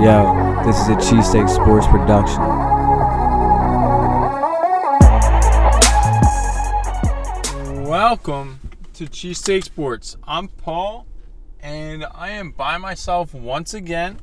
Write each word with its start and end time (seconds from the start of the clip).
Yo, 0.00 0.62
this 0.64 0.80
is 0.80 0.88
a 0.88 0.94
Cheesesteak 0.94 1.48
Sports 1.48 1.86
production. 1.86 2.42
Welcome 7.84 8.60
to 8.94 9.04
Cheesesteak 9.04 9.62
Sports. 9.62 10.16
I'm 10.26 10.48
Paul, 10.48 11.06
and 11.60 12.06
I 12.14 12.30
am 12.30 12.52
by 12.52 12.78
myself 12.78 13.34
once 13.34 13.74
again. 13.74 14.18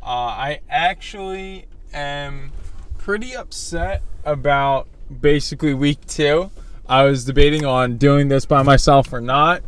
Uh, 0.00 0.06
I 0.06 0.60
actually 0.70 1.66
am 1.92 2.52
pretty 2.96 3.34
upset 3.34 4.02
about 4.24 4.86
basically 5.20 5.74
week 5.74 6.06
two. 6.06 6.50
I 6.88 7.02
was 7.02 7.24
debating 7.24 7.66
on 7.66 7.96
doing 7.98 8.28
this 8.28 8.46
by 8.46 8.62
myself 8.62 9.12
or 9.12 9.20
not, 9.20 9.62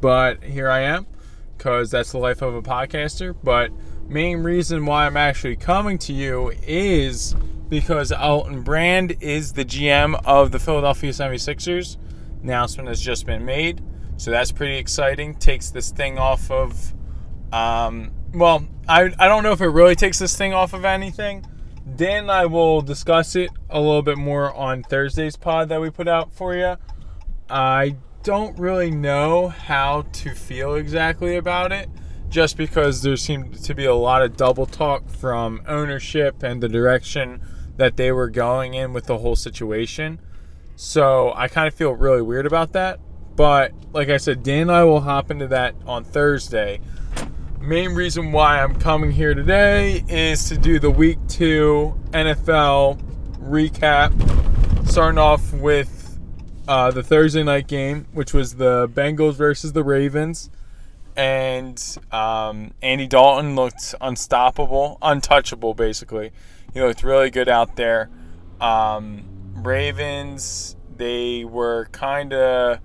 but 0.00 0.44
here 0.44 0.70
I 0.70 0.80
am 0.80 1.06
because 1.56 1.90
that's 1.90 2.12
the 2.12 2.18
life 2.18 2.42
of 2.42 2.54
a 2.54 2.62
podcaster. 2.62 3.34
But 3.42 3.70
main 4.12 4.42
reason 4.42 4.84
why 4.84 5.06
I'm 5.06 5.16
actually 5.16 5.56
coming 5.56 5.96
to 5.98 6.12
you 6.12 6.52
is 6.66 7.34
because 7.70 8.12
Elton 8.12 8.62
Brand 8.62 9.16
is 9.20 9.54
the 9.54 9.64
GM 9.64 10.20
of 10.26 10.52
the 10.52 10.58
Philadelphia 10.58 11.10
76ers. 11.10 11.96
Announcement 12.42 12.88
has 12.88 13.00
just 13.00 13.24
been 13.24 13.44
made, 13.44 13.82
so 14.18 14.30
that's 14.30 14.52
pretty 14.52 14.76
exciting. 14.76 15.34
Takes 15.34 15.70
this 15.70 15.90
thing 15.90 16.18
off 16.18 16.50
of, 16.50 16.92
um, 17.52 18.12
well, 18.34 18.66
I, 18.86 19.12
I 19.18 19.28
don't 19.28 19.42
know 19.42 19.52
if 19.52 19.62
it 19.62 19.68
really 19.68 19.94
takes 19.94 20.18
this 20.18 20.36
thing 20.36 20.52
off 20.52 20.74
of 20.74 20.84
anything. 20.84 21.46
Dan 21.96 22.24
and 22.24 22.30
I 22.30 22.46
will 22.46 22.82
discuss 22.82 23.34
it 23.34 23.50
a 23.70 23.80
little 23.80 24.02
bit 24.02 24.18
more 24.18 24.54
on 24.54 24.82
Thursday's 24.82 25.36
pod 25.36 25.70
that 25.70 25.80
we 25.80 25.88
put 25.88 26.06
out 26.06 26.34
for 26.34 26.54
you. 26.54 26.76
I 27.48 27.96
don't 28.22 28.58
really 28.58 28.90
know 28.90 29.48
how 29.48 30.02
to 30.12 30.34
feel 30.34 30.74
exactly 30.74 31.36
about 31.36 31.72
it 31.72 31.88
just 32.32 32.56
because 32.56 33.02
there 33.02 33.14
seemed 33.14 33.62
to 33.62 33.74
be 33.74 33.84
a 33.84 33.94
lot 33.94 34.22
of 34.22 34.38
double 34.38 34.64
talk 34.64 35.06
from 35.06 35.60
ownership 35.68 36.42
and 36.42 36.62
the 36.62 36.68
direction 36.68 37.42
that 37.76 37.98
they 37.98 38.10
were 38.10 38.30
going 38.30 38.72
in 38.72 38.94
with 38.94 39.04
the 39.04 39.18
whole 39.18 39.36
situation. 39.36 40.18
So 40.74 41.34
I 41.36 41.48
kind 41.48 41.68
of 41.68 41.74
feel 41.74 41.92
really 41.92 42.22
weird 42.22 42.46
about 42.46 42.72
that. 42.72 43.00
But 43.36 43.72
like 43.92 44.08
I 44.08 44.16
said, 44.16 44.42
Dan 44.42 44.62
and 44.62 44.72
I 44.72 44.84
will 44.84 45.02
hop 45.02 45.30
into 45.30 45.46
that 45.48 45.74
on 45.86 46.04
Thursday. 46.04 46.80
Main 47.60 47.94
reason 47.94 48.32
why 48.32 48.62
I'm 48.62 48.76
coming 48.76 49.10
here 49.10 49.34
today 49.34 50.02
is 50.08 50.48
to 50.48 50.56
do 50.56 50.78
the 50.78 50.90
week 50.90 51.18
two 51.28 52.00
NFL 52.12 52.98
recap, 53.40 54.88
starting 54.88 55.18
off 55.18 55.52
with 55.52 56.18
uh, 56.66 56.90
the 56.90 57.02
Thursday 57.02 57.42
night 57.42 57.68
game, 57.68 58.06
which 58.12 58.32
was 58.32 58.54
the 58.54 58.88
Bengals 58.88 59.34
versus 59.34 59.74
the 59.74 59.84
Ravens 59.84 60.48
and 61.16 61.98
um, 62.10 62.72
Andy 62.82 63.06
Dalton 63.06 63.54
looked 63.54 63.94
unstoppable, 64.00 64.98
untouchable, 65.02 65.74
basically. 65.74 66.32
He 66.72 66.80
looked 66.80 67.02
really 67.02 67.30
good 67.30 67.48
out 67.48 67.76
there. 67.76 68.10
Um, 68.60 69.24
Ravens, 69.54 70.76
they 70.96 71.44
were 71.44 71.88
kind 71.92 72.32
of, 72.32 72.78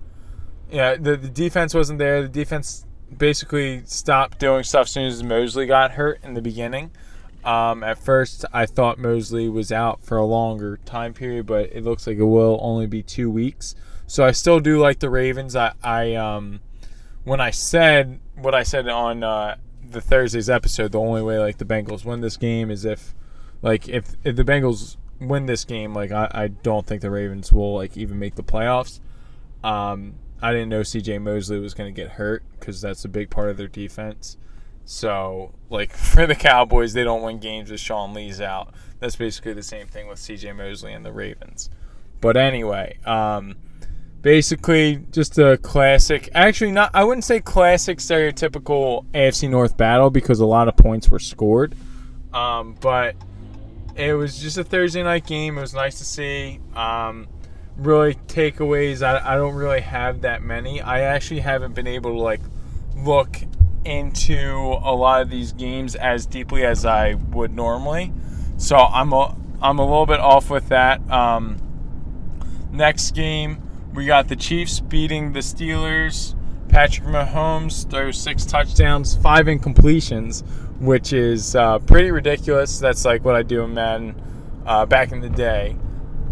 yeah, 0.70 0.96
the, 0.96 1.16
the 1.16 1.28
defense 1.28 1.74
wasn't 1.74 1.98
there. 1.98 2.22
The 2.22 2.28
defense 2.28 2.86
basically 3.16 3.82
stopped 3.86 4.38
doing 4.38 4.62
stuff 4.64 4.86
as 4.86 4.90
soon 4.90 5.06
as 5.06 5.22
Mosley 5.22 5.66
got 5.66 5.92
hurt 5.92 6.20
in 6.22 6.34
the 6.34 6.42
beginning. 6.42 6.90
Um, 7.44 7.82
at 7.82 7.98
first, 7.98 8.44
I 8.52 8.66
thought 8.66 8.98
Mosley 8.98 9.48
was 9.48 9.72
out 9.72 10.02
for 10.02 10.16
a 10.16 10.24
longer 10.24 10.78
time 10.84 11.14
period, 11.14 11.46
but 11.46 11.70
it 11.72 11.84
looks 11.84 12.06
like 12.06 12.18
it 12.18 12.24
will 12.24 12.58
only 12.60 12.86
be 12.86 13.02
two 13.02 13.30
weeks. 13.30 13.74
So 14.06 14.24
I 14.24 14.32
still 14.32 14.60
do 14.60 14.78
like 14.78 14.98
the 14.98 15.08
Ravens. 15.08 15.54
I, 15.54 15.72
I 15.82 16.14
um, 16.14 16.60
when 17.24 17.40
I 17.40 17.50
said 17.50 18.20
what 18.36 18.54
I 18.54 18.62
said 18.62 18.88
on 18.88 19.22
uh, 19.22 19.56
the 19.90 20.00
Thursday's 20.00 20.50
episode, 20.50 20.92
the 20.92 21.00
only 21.00 21.22
way 21.22 21.38
like 21.38 21.58
the 21.58 21.64
Bengals 21.64 22.04
win 22.04 22.20
this 22.20 22.36
game 22.36 22.70
is 22.70 22.84
if 22.84 23.14
like 23.62 23.88
if, 23.88 24.16
if 24.24 24.36
the 24.36 24.44
Bengals 24.44 24.96
win 25.20 25.46
this 25.46 25.64
game, 25.64 25.94
like 25.94 26.12
I, 26.12 26.28
I 26.32 26.48
don't 26.48 26.86
think 26.86 27.02
the 27.02 27.10
Ravens 27.10 27.52
will 27.52 27.74
like 27.74 27.96
even 27.96 28.18
make 28.18 28.36
the 28.36 28.42
playoffs. 28.42 29.00
Um, 29.64 30.14
I 30.40 30.52
didn't 30.52 30.68
know 30.68 30.82
C.J. 30.82 31.18
Mosley 31.18 31.58
was 31.58 31.74
going 31.74 31.92
to 31.92 32.00
get 32.00 32.12
hurt 32.12 32.44
because 32.58 32.80
that's 32.80 33.04
a 33.04 33.08
big 33.08 33.28
part 33.30 33.50
of 33.50 33.56
their 33.56 33.68
defense. 33.68 34.36
So 34.84 35.54
like 35.68 35.92
for 35.96 36.26
the 36.26 36.36
Cowboys, 36.36 36.92
they 36.92 37.04
don't 37.04 37.22
win 37.22 37.38
games 37.38 37.70
with 37.70 37.80
Sean 37.80 38.14
Lee's 38.14 38.40
out. 38.40 38.72
That's 39.00 39.16
basically 39.16 39.52
the 39.52 39.62
same 39.62 39.86
thing 39.86 40.08
with 40.08 40.18
C.J. 40.18 40.52
Mosley 40.52 40.92
and 40.92 41.04
the 41.04 41.12
Ravens. 41.12 41.70
But 42.20 42.36
anyway, 42.36 42.98
um, 43.04 43.56
basically 44.28 45.02
just 45.10 45.38
a 45.38 45.56
classic 45.56 46.28
actually 46.34 46.70
not 46.70 46.90
i 46.92 47.02
wouldn't 47.02 47.24
say 47.24 47.40
classic 47.40 47.96
stereotypical 47.96 49.06
afc 49.12 49.48
north 49.48 49.74
battle 49.78 50.10
because 50.10 50.38
a 50.40 50.44
lot 50.44 50.68
of 50.68 50.76
points 50.76 51.08
were 51.08 51.18
scored. 51.18 51.74
Um, 52.34 52.76
but 52.78 53.16
it 53.96 54.12
was 54.12 54.38
just 54.38 54.58
a 54.58 54.64
thursday 54.64 55.02
night 55.02 55.26
game. 55.26 55.56
It 55.56 55.62
was 55.62 55.72
nice 55.72 55.96
to 55.96 56.04
see. 56.04 56.60
Um, 56.76 57.26
really 57.78 58.16
takeaways 58.26 59.00
I, 59.00 59.32
I 59.32 59.36
don't 59.36 59.54
really 59.54 59.80
have 59.80 60.20
that 60.20 60.42
many. 60.42 60.82
I 60.82 61.00
actually 61.00 61.40
haven't 61.40 61.74
been 61.74 61.86
able 61.86 62.12
to 62.12 62.20
like 62.20 62.42
look 62.96 63.34
into 63.86 64.44
a 64.46 64.92
lot 64.94 65.22
of 65.22 65.30
these 65.30 65.52
games 65.52 65.94
as 65.94 66.26
deeply 66.26 66.66
as 66.66 66.84
i 66.84 67.14
would 67.14 67.54
normally. 67.54 68.12
So 68.58 68.76
i'm 68.76 69.14
a, 69.14 69.34
i'm 69.62 69.78
a 69.78 69.84
little 69.84 70.04
bit 70.04 70.20
off 70.20 70.50
with 70.50 70.68
that. 70.68 71.00
Um, 71.10 71.56
next 72.70 73.12
game 73.12 73.62
we 73.94 74.06
got 74.06 74.28
the 74.28 74.36
Chiefs 74.36 74.80
beating 74.80 75.32
the 75.32 75.40
Steelers. 75.40 76.34
Patrick 76.68 77.06
Mahomes 77.06 77.88
throws 77.90 78.18
six 78.18 78.44
touchdowns, 78.44 79.16
five 79.16 79.46
incompletions, 79.46 80.46
which 80.80 81.12
is 81.12 81.56
uh, 81.56 81.78
pretty 81.80 82.10
ridiculous. 82.10 82.78
That's 82.78 83.04
like 83.04 83.24
what 83.24 83.34
I 83.34 83.42
do 83.42 83.62
in 83.62 83.74
Madden 83.74 84.20
uh, 84.66 84.86
back 84.86 85.12
in 85.12 85.20
the 85.20 85.30
day. 85.30 85.76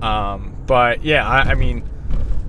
Um, 0.03 0.57
but 0.67 1.03
yeah, 1.03 1.27
I, 1.27 1.51
I, 1.51 1.55
mean, 1.55 1.89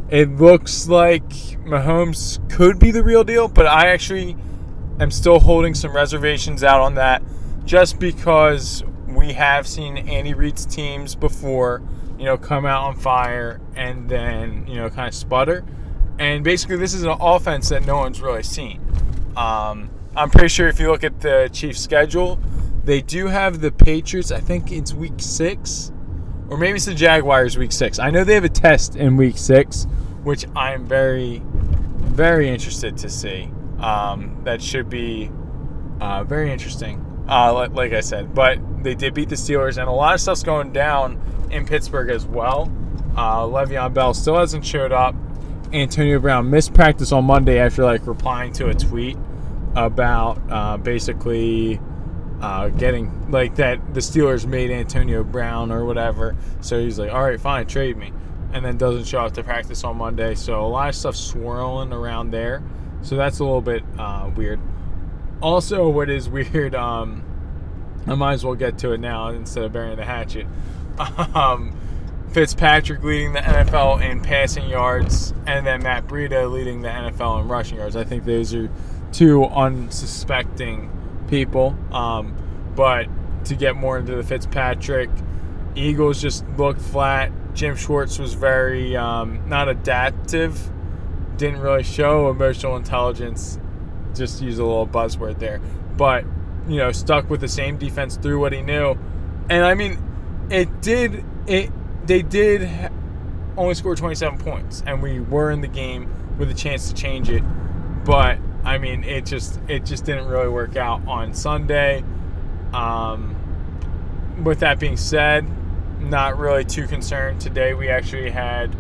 it 0.09 0.29
looks 0.29 0.89
like 0.89 1.27
Mahomes 1.63 2.37
could 2.51 2.77
be 2.77 2.91
the 2.91 3.03
real 3.03 3.23
deal, 3.23 3.47
but 3.47 3.65
I 3.65 3.87
actually 3.87 4.35
am 4.99 5.11
still 5.11 5.39
holding 5.39 5.73
some 5.73 5.95
reservations 5.95 6.63
out 6.63 6.81
on 6.81 6.95
that 6.95 7.23
just 7.65 7.99
because 7.99 8.83
we 9.07 9.33
have 9.33 9.65
seen 9.67 9.97
Andy 9.97 10.33
Reid's 10.33 10.65
teams 10.65 11.15
before 11.15 11.81
you 12.17 12.25
know, 12.25 12.37
come 12.37 12.65
out 12.65 12.83
on 12.83 12.95
fire 12.95 13.61
and 13.75 14.09
then, 14.09 14.65
you 14.67 14.75
know, 14.75 14.89
kind 14.89 15.07
of 15.07 15.13
sputter. 15.13 15.63
And 16.19 16.43
basically, 16.43 16.77
this 16.77 16.93
is 16.93 17.03
an 17.03 17.15
offense 17.19 17.69
that 17.69 17.85
no 17.85 17.97
one's 17.97 18.21
really 18.21 18.43
seen. 18.43 18.81
Um, 19.35 19.91
I'm 20.15 20.31
pretty 20.31 20.47
sure 20.47 20.67
if 20.67 20.79
you 20.79 20.89
look 20.89 21.03
at 21.03 21.21
the 21.21 21.49
Chiefs' 21.53 21.79
schedule, 21.79 22.39
they 22.83 23.01
do 23.01 23.27
have 23.27 23.61
the 23.61 23.71
Patriots. 23.71 24.31
I 24.31 24.39
think 24.39 24.71
it's 24.71 24.93
week 24.93 25.13
six, 25.17 25.91
or 26.49 26.57
maybe 26.57 26.77
it's 26.77 26.85
the 26.85 26.95
Jaguars 26.95 27.57
week 27.57 27.71
six. 27.71 27.99
I 27.99 28.09
know 28.09 28.23
they 28.23 28.33
have 28.33 28.43
a 28.43 28.49
test 28.49 28.95
in 28.95 29.15
week 29.15 29.37
six, 29.37 29.85
which 30.23 30.45
I'm 30.55 30.87
very, 30.87 31.43
very 31.45 32.49
interested 32.49 32.97
to 32.97 33.09
see. 33.09 33.51
Um, 33.79 34.41
that 34.43 34.59
should 34.59 34.89
be 34.89 35.29
uh, 36.01 36.23
very 36.23 36.51
interesting. 36.51 37.03
Uh, 37.29 37.53
like, 37.53 37.73
like 37.73 37.93
I 37.93 37.99
said, 37.99 38.33
but 38.33 38.57
they 38.81 38.95
did 38.95 39.13
beat 39.13 39.29
the 39.29 39.35
Steelers, 39.35 39.77
and 39.77 39.87
a 39.87 39.91
lot 39.91 40.13
of 40.13 40.21
stuff's 40.21 40.43
going 40.43 40.71
down 40.71 41.21
in 41.51 41.65
Pittsburgh 41.65 42.09
as 42.09 42.25
well. 42.25 42.71
Uh, 43.15 43.41
Le'Veon 43.41 43.93
Bell 43.93 44.13
still 44.13 44.37
hasn't 44.37 44.65
showed 44.65 44.91
up. 44.91 45.15
Antonio 45.73 46.19
Brown 46.19 46.49
missed 46.49 46.73
practice 46.73 47.11
on 47.11 47.25
Monday 47.25 47.59
after 47.59 47.83
like 47.83 48.07
replying 48.07 48.53
to 48.53 48.69
a 48.69 48.73
tweet 48.73 49.17
about 49.75 50.39
uh, 50.49 50.77
basically 50.77 51.79
uh, 52.41 52.69
getting 52.69 53.31
like 53.31 53.55
that 53.55 53.93
the 53.93 53.99
Steelers 53.99 54.45
made 54.45 54.71
Antonio 54.71 55.23
Brown 55.23 55.71
or 55.71 55.85
whatever. 55.85 56.35
So 56.61 56.79
he's 56.79 56.99
like, 56.99 57.11
all 57.11 57.23
right, 57.23 57.39
fine, 57.39 57.67
trade 57.67 57.97
me, 57.97 58.13
and 58.53 58.63
then 58.63 58.77
doesn't 58.77 59.05
show 59.05 59.19
up 59.21 59.33
to 59.33 59.43
practice 59.43 59.83
on 59.83 59.97
Monday. 59.97 60.35
So 60.35 60.63
a 60.63 60.67
lot 60.67 60.89
of 60.89 60.95
stuff 60.95 61.15
swirling 61.15 61.91
around 61.91 62.31
there. 62.31 62.63
So 63.01 63.15
that's 63.15 63.39
a 63.39 63.43
little 63.43 63.61
bit 63.61 63.83
uh, 63.97 64.31
weird. 64.35 64.59
Also, 65.41 65.89
what 65.89 66.09
is 66.09 66.29
weird, 66.29 66.75
um, 66.75 67.23
I 68.07 68.15
might 68.15 68.33
as 68.33 68.45
well 68.45 68.55
get 68.55 68.77
to 68.79 68.93
it 68.93 68.99
now 68.99 69.29
instead 69.29 69.63
of 69.63 69.73
burying 69.73 69.97
the 69.97 70.05
hatchet. 70.05 70.47
Um, 71.35 71.77
Fitzpatrick 72.31 73.03
leading 73.03 73.33
the 73.33 73.39
NFL 73.39 74.01
in 74.01 74.21
passing 74.21 74.67
yards, 74.67 75.33
and 75.45 75.65
then 75.65 75.83
Matt 75.83 76.07
Breida 76.07 76.51
leading 76.51 76.81
the 76.81 76.89
NFL 76.89 77.41
in 77.41 77.47
rushing 77.47 77.77
yards. 77.77 77.95
I 77.95 78.03
think 78.03 78.25
those 78.25 78.53
are 78.53 78.69
two 79.11 79.45
unsuspecting 79.45 80.91
people. 81.29 81.75
Um, 81.91 82.35
but 82.75 83.07
to 83.45 83.55
get 83.55 83.75
more 83.75 83.97
into 83.97 84.15
the 84.15 84.23
Fitzpatrick, 84.23 85.09
Eagles 85.75 86.21
just 86.21 86.45
looked 86.57 86.81
flat. 86.81 87.31
Jim 87.53 87.75
Schwartz 87.75 88.19
was 88.19 88.33
very 88.33 88.95
um, 88.95 89.47
not 89.47 89.69
adaptive, 89.69 90.69
didn't 91.37 91.61
really 91.61 91.83
show 91.83 92.29
emotional 92.29 92.75
intelligence. 92.75 93.57
Just 94.13 94.41
use 94.41 94.59
a 94.59 94.65
little 94.65 94.87
buzzword 94.87 95.39
there, 95.39 95.59
but 95.95 96.25
you 96.67 96.77
know, 96.77 96.91
stuck 96.91 97.29
with 97.29 97.41
the 97.41 97.47
same 97.47 97.77
defense 97.77 98.17
through 98.17 98.39
what 98.39 98.53
he 98.53 98.61
knew. 98.61 98.97
And 99.49 99.63
I 99.65 99.73
mean, 99.75 99.97
it 100.49 100.81
did 100.81 101.23
it 101.47 101.71
they 102.05 102.21
did 102.21 102.69
only 103.57 103.73
score 103.73 103.95
27 103.95 104.39
points 104.39 104.83
and 104.85 105.01
we 105.01 105.19
were 105.19 105.51
in 105.51 105.61
the 105.61 105.67
game 105.67 106.09
with 106.37 106.49
a 106.49 106.53
chance 106.53 106.87
to 106.89 106.93
change 106.93 107.29
it 107.29 107.43
but 108.05 108.37
i 108.63 108.77
mean 108.77 109.03
it 109.03 109.25
just 109.25 109.59
it 109.67 109.83
just 109.85 110.05
didn't 110.05 110.27
really 110.27 110.47
work 110.47 110.75
out 110.77 111.01
on 111.07 111.33
sunday 111.33 112.03
Um, 112.73 113.35
with 114.43 114.59
that 114.59 114.79
being 114.79 114.97
said, 114.97 115.45
not 115.99 116.37
really 116.37 116.65
too 116.65 116.87
concerned. 116.87 117.41
Today 117.41 117.73
we 117.73 117.89
actually 117.89 118.29
had 118.29 118.75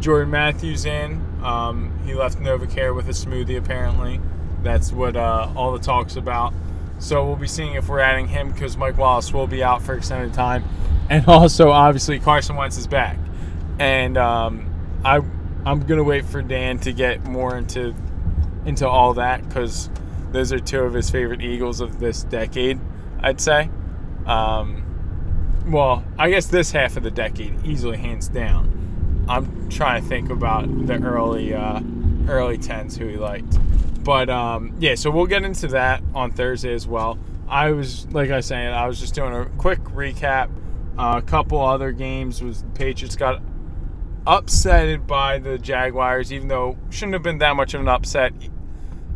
Jordan 0.00 0.30
Matthews 0.30 0.84
in. 0.86 1.20
Um, 1.42 1.98
he 2.06 2.14
left 2.14 2.38
NovaCare 2.38 2.94
with 2.94 3.08
a 3.08 3.12
smoothie, 3.12 3.58
apparently. 3.58 4.20
That's 4.62 4.92
what 4.92 5.16
uh, 5.16 5.52
all 5.54 5.72
the 5.72 5.78
talk's 5.78 6.16
about. 6.16 6.54
So 6.98 7.26
we'll 7.26 7.36
be 7.36 7.46
seeing 7.46 7.74
if 7.74 7.88
we're 7.88 8.00
adding 8.00 8.28
him 8.28 8.50
because 8.50 8.76
Mike 8.76 8.96
Wallace 8.96 9.32
will 9.32 9.46
be 9.46 9.62
out 9.62 9.82
for 9.82 9.94
extended 9.94 10.34
time. 10.34 10.64
And 11.10 11.28
also, 11.28 11.70
obviously, 11.70 12.18
Carson 12.18 12.56
Wentz 12.56 12.78
is 12.78 12.86
back. 12.86 13.18
And 13.78 14.16
um, 14.16 14.74
I, 15.04 15.16
I'm 15.66 15.80
to 15.86 16.02
wait 16.02 16.24
for 16.24 16.40
Dan 16.40 16.78
to 16.78 16.94
get 16.94 17.22
more 17.26 17.58
into 17.58 17.94
into 18.64 18.88
all 18.88 19.12
that 19.12 19.46
because 19.46 19.90
those 20.32 20.52
are 20.52 20.58
two 20.58 20.80
of 20.80 20.94
his 20.94 21.10
favorite 21.10 21.42
Eagles 21.42 21.80
of 21.80 22.00
this 22.00 22.24
decade, 22.24 22.80
I'd 23.20 23.40
say. 23.40 23.70
Um, 24.26 24.82
well, 25.66 26.04
I 26.18 26.30
guess 26.30 26.46
this 26.46 26.72
half 26.72 26.96
of 26.96 27.02
the 27.02 27.10
decade, 27.10 27.64
easily 27.64 27.96
hands 27.96 28.28
down. 28.28 29.24
I'm 29.28 29.68
trying 29.70 30.02
to 30.02 30.08
think 30.08 30.30
about 30.30 30.86
the 30.86 30.94
early 30.94 31.54
uh, 31.54 31.80
early 32.28 32.58
tens 32.58 32.96
who 32.96 33.06
he 33.06 33.16
liked, 33.16 33.58
but 34.04 34.30
um, 34.30 34.76
yeah. 34.78 34.94
So 34.94 35.10
we'll 35.10 35.26
get 35.26 35.44
into 35.44 35.68
that 35.68 36.02
on 36.14 36.30
Thursday 36.30 36.72
as 36.72 36.86
well. 36.86 37.18
I 37.48 37.72
was 37.72 38.06
like 38.12 38.30
I 38.30 38.36
was 38.36 38.46
saying, 38.46 38.68
I 38.68 38.86
was 38.86 39.00
just 39.00 39.14
doing 39.14 39.34
a 39.34 39.46
quick 39.58 39.80
recap. 39.84 40.50
Uh, 40.96 41.14
a 41.16 41.22
couple 41.22 41.60
other 41.60 41.90
games 41.90 42.42
was 42.42 42.62
the 42.62 42.68
Patriots 42.70 43.16
got 43.16 43.42
upsetted 44.26 45.06
by 45.06 45.38
the 45.38 45.58
Jaguars, 45.58 46.32
even 46.32 46.48
though 46.48 46.78
shouldn't 46.90 47.14
have 47.14 47.22
been 47.22 47.38
that 47.38 47.56
much 47.56 47.74
of 47.74 47.80
an 47.80 47.88
upset. 47.88 48.32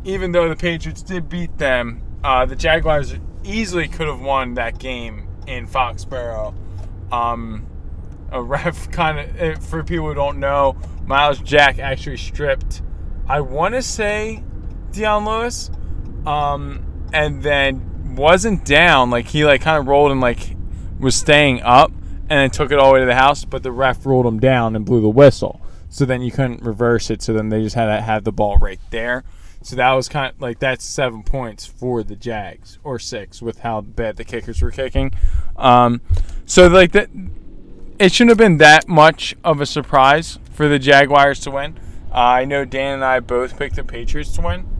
Even 0.04 0.32
though 0.32 0.48
the 0.48 0.56
Patriots 0.56 1.02
did 1.02 1.28
beat 1.28 1.56
them, 1.58 2.02
uh, 2.24 2.46
the 2.46 2.56
Jaguars 2.56 3.14
easily 3.44 3.88
could 3.88 4.06
have 4.06 4.20
won 4.20 4.54
that 4.54 4.78
game 4.78 5.28
in 5.46 5.66
Foxborough. 5.66 6.54
Um, 7.12 7.66
a 8.30 8.42
ref 8.42 8.90
kind 8.92 9.18
of, 9.18 9.40
eh, 9.40 9.54
for 9.54 9.82
people 9.82 10.08
who 10.08 10.14
don't 10.14 10.38
know, 10.38 10.76
Myles 11.06 11.38
Jack 11.38 11.78
actually 11.78 12.18
stripped, 12.18 12.82
I 13.26 13.40
want 13.40 13.74
to 13.74 13.82
say, 13.82 14.44
Dion 14.98 15.24
Lewis, 15.24 15.70
um, 16.26 16.84
and 17.12 17.42
then 17.42 18.16
wasn't 18.16 18.64
down. 18.64 19.10
Like 19.10 19.28
he 19.28 19.44
like 19.44 19.62
kind 19.62 19.78
of 19.78 19.86
rolled 19.86 20.10
and 20.10 20.20
like 20.20 20.56
was 20.98 21.14
staying 21.14 21.62
up, 21.62 21.90
and 21.90 22.30
then 22.30 22.50
took 22.50 22.70
it 22.72 22.78
all 22.78 22.88
the 22.88 22.94
way 22.94 23.00
to 23.00 23.06
the 23.06 23.14
house. 23.14 23.44
But 23.44 23.62
the 23.62 23.72
ref 23.72 24.04
ruled 24.04 24.26
him 24.26 24.40
down 24.40 24.76
and 24.76 24.84
blew 24.84 25.00
the 25.00 25.08
whistle. 25.08 25.60
So 25.88 26.04
then 26.04 26.20
you 26.20 26.30
couldn't 26.30 26.62
reverse 26.62 27.10
it. 27.10 27.22
So 27.22 27.32
then 27.32 27.48
they 27.48 27.62
just 27.62 27.74
had 27.74 27.86
to 27.86 28.02
have 28.02 28.24
the 28.24 28.32
ball 28.32 28.58
right 28.58 28.80
there. 28.90 29.24
So 29.62 29.76
that 29.76 29.92
was 29.92 30.08
kind 30.08 30.32
of 30.32 30.40
like 30.40 30.58
that's 30.58 30.84
seven 30.84 31.22
points 31.22 31.66
for 31.66 32.02
the 32.02 32.14
Jags 32.16 32.78
or 32.84 32.98
six 32.98 33.42
with 33.42 33.60
how 33.60 33.80
bad 33.80 34.16
the 34.16 34.24
kickers 34.24 34.62
were 34.62 34.70
kicking. 34.70 35.12
Um, 35.56 36.00
so 36.46 36.68
like 36.68 36.92
that, 36.92 37.08
it 37.98 38.12
shouldn't 38.12 38.30
have 38.30 38.38
been 38.38 38.58
that 38.58 38.88
much 38.88 39.34
of 39.42 39.60
a 39.60 39.66
surprise 39.66 40.38
for 40.52 40.68
the 40.68 40.78
Jaguars 40.78 41.40
to 41.40 41.50
win. 41.50 41.78
Uh, 42.10 42.14
I 42.14 42.44
know 42.44 42.64
Dan 42.64 42.94
and 42.94 43.04
I 43.04 43.20
both 43.20 43.58
picked 43.58 43.76
the 43.76 43.84
Patriots 43.84 44.32
to 44.36 44.42
win. 44.42 44.77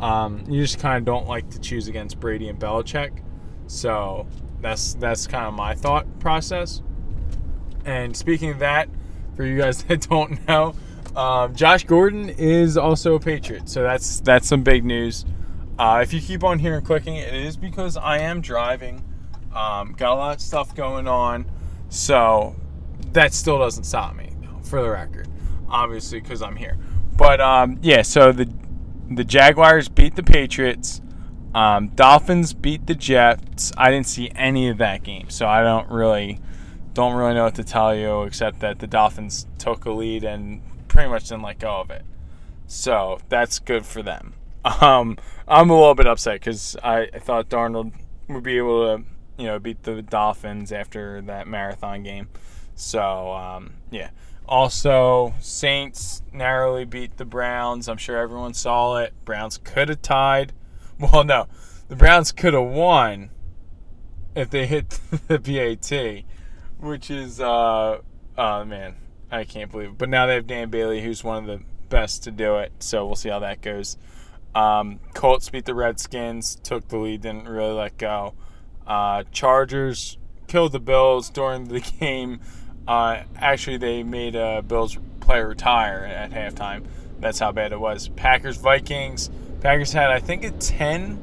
Um, 0.00 0.44
you 0.48 0.62
just 0.62 0.78
kind 0.78 0.98
of 0.98 1.04
don't 1.04 1.26
like 1.26 1.48
to 1.50 1.60
choose 1.60 1.88
against 1.88 2.20
Brady 2.20 2.48
and 2.48 2.58
Belichick, 2.58 3.22
so 3.66 4.26
that's 4.60 4.94
that's 4.94 5.26
kind 5.26 5.46
of 5.46 5.54
my 5.54 5.74
thought 5.74 6.06
process. 6.18 6.82
And 7.84 8.16
speaking 8.16 8.50
of 8.50 8.58
that, 8.58 8.88
for 9.36 9.44
you 9.44 9.56
guys 9.58 9.82
that 9.84 10.08
don't 10.08 10.46
know, 10.46 10.74
um, 11.14 11.54
Josh 11.54 11.84
Gordon 11.84 12.28
is 12.28 12.76
also 12.76 13.14
a 13.14 13.20
Patriot, 13.20 13.68
so 13.68 13.82
that's 13.82 14.20
that's 14.20 14.46
some 14.46 14.62
big 14.62 14.84
news. 14.84 15.24
Uh, 15.78 16.00
if 16.02 16.12
you 16.12 16.20
keep 16.20 16.42
on 16.42 16.58
here 16.58 16.76
and 16.76 16.84
clicking, 16.84 17.16
it 17.16 17.34
is 17.34 17.56
because 17.56 17.96
I 17.96 18.18
am 18.18 18.40
driving. 18.40 19.02
Um, 19.54 19.92
got 19.92 20.12
a 20.12 20.14
lot 20.14 20.34
of 20.34 20.40
stuff 20.40 20.74
going 20.74 21.08
on, 21.08 21.50
so 21.88 22.54
that 23.12 23.32
still 23.32 23.58
doesn't 23.58 23.84
stop 23.84 24.14
me, 24.14 24.30
for 24.62 24.82
the 24.82 24.90
record. 24.90 25.28
Obviously, 25.68 26.20
because 26.20 26.42
I'm 26.42 26.56
here. 26.56 26.78
But 27.16 27.40
um, 27.40 27.78
yeah, 27.82 28.02
so 28.02 28.32
the 28.32 28.46
the 29.10 29.24
Jaguars 29.24 29.88
beat 29.88 30.16
the 30.16 30.22
Patriots. 30.22 31.00
Um, 31.54 31.88
Dolphins 31.88 32.52
beat 32.52 32.86
the 32.86 32.94
Jets. 32.94 33.72
I 33.76 33.90
didn't 33.90 34.06
see 34.06 34.30
any 34.34 34.68
of 34.68 34.78
that 34.78 35.02
game, 35.02 35.30
so 35.30 35.46
I 35.46 35.62
don't 35.62 35.90
really 35.90 36.40
don't 36.92 37.14
really 37.14 37.34
know 37.34 37.44
what 37.44 37.54
to 37.54 37.64
tell 37.64 37.94
you 37.94 38.22
except 38.22 38.60
that 38.60 38.78
the 38.78 38.86
Dolphins 38.86 39.46
took 39.58 39.84
a 39.84 39.92
lead 39.92 40.24
and 40.24 40.62
pretty 40.88 41.10
much 41.10 41.28
didn't 41.28 41.42
let 41.42 41.58
go 41.58 41.76
of 41.76 41.90
it. 41.90 42.04
So 42.66 43.18
that's 43.28 43.58
good 43.58 43.84
for 43.86 44.02
them. 44.02 44.34
Um, 44.82 45.16
I'm 45.46 45.70
a 45.70 45.74
little 45.78 45.94
bit 45.94 46.08
upset 46.08 46.40
because 46.40 46.74
I, 46.82 47.08
I 47.14 47.20
thought 47.20 47.48
Darnold 47.48 47.92
would 48.28 48.42
be 48.42 48.56
able 48.56 48.98
to, 48.98 49.04
you 49.38 49.46
know, 49.46 49.60
beat 49.60 49.84
the 49.84 50.02
Dolphins 50.02 50.72
after 50.72 51.22
that 51.22 51.46
marathon 51.46 52.02
game. 52.02 52.28
So 52.74 53.30
um, 53.30 53.74
yeah. 53.92 54.10
Also, 54.48 55.34
Saints 55.40 56.22
narrowly 56.32 56.84
beat 56.84 57.16
the 57.16 57.24
Browns. 57.24 57.88
I'm 57.88 57.96
sure 57.96 58.16
everyone 58.16 58.54
saw 58.54 58.96
it. 58.98 59.12
Browns 59.24 59.58
could 59.58 59.88
have 59.88 60.02
tied. 60.02 60.52
Well, 60.98 61.24
no, 61.24 61.46
the 61.88 61.94
Browns 61.94 62.32
could 62.32 62.54
have 62.54 62.68
won 62.68 63.28
if 64.34 64.48
they 64.48 64.66
hit 64.66 64.98
the 65.28 65.38
PAT, 65.38 66.24
which 66.78 67.10
is, 67.10 67.38
uh, 67.38 67.98
oh 68.38 68.64
man, 68.64 68.94
I 69.30 69.44
can't 69.44 69.70
believe 69.70 69.90
it. 69.90 69.98
But 69.98 70.08
now 70.08 70.24
they 70.24 70.36
have 70.36 70.46
Dan 70.46 70.70
Bailey, 70.70 71.02
who's 71.02 71.22
one 71.22 71.36
of 71.36 71.46
the 71.46 71.64
best 71.90 72.24
to 72.24 72.30
do 72.30 72.56
it. 72.56 72.72
So 72.78 73.04
we'll 73.04 73.16
see 73.16 73.28
how 73.28 73.40
that 73.40 73.60
goes. 73.60 73.98
Um, 74.54 75.00
Colts 75.12 75.50
beat 75.50 75.66
the 75.66 75.74
Redskins, 75.74 76.56
took 76.62 76.88
the 76.88 76.96
lead, 76.96 77.20
didn't 77.20 77.46
really 77.46 77.74
let 77.74 77.98
go. 77.98 78.32
Uh, 78.86 79.24
Chargers 79.32 80.16
killed 80.46 80.72
the 80.72 80.80
Bills 80.80 81.28
during 81.28 81.64
the 81.64 81.80
game. 82.00 82.40
Uh, 82.86 83.22
actually, 83.36 83.78
they 83.78 84.02
made 84.02 84.34
a 84.34 84.62
Bills 84.62 84.96
player 85.20 85.48
retire 85.48 86.04
at 86.04 86.30
halftime. 86.30 86.84
That's 87.18 87.38
how 87.38 87.52
bad 87.52 87.72
it 87.72 87.80
was. 87.80 88.08
Packers 88.08 88.56
Vikings. 88.56 89.30
Packers 89.60 89.92
had 89.92 90.10
I 90.10 90.20
think 90.20 90.44
a 90.44 90.50
10 90.50 91.22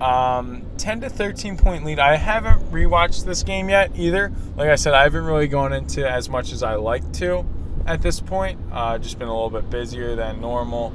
um, 0.00 0.66
10 0.76 1.02
to 1.02 1.10
13 1.10 1.56
point 1.56 1.84
lead. 1.84 1.98
I 1.98 2.16
haven't 2.16 2.70
rewatched 2.72 3.24
this 3.24 3.42
game 3.42 3.68
yet 3.68 3.92
either. 3.94 4.32
Like 4.56 4.68
I 4.68 4.74
said, 4.74 4.94
I 4.94 5.04
haven't 5.04 5.24
really 5.24 5.46
gone 5.46 5.72
into 5.72 6.08
as 6.08 6.28
much 6.28 6.52
as 6.52 6.62
I 6.62 6.74
like 6.74 7.12
to 7.14 7.46
at 7.86 8.02
this 8.02 8.20
point. 8.20 8.58
Uh, 8.72 8.98
just 8.98 9.18
been 9.18 9.28
a 9.28 9.32
little 9.32 9.50
bit 9.50 9.70
busier 9.70 10.16
than 10.16 10.40
normal. 10.40 10.92